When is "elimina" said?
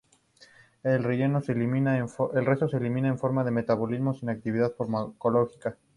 1.53-1.95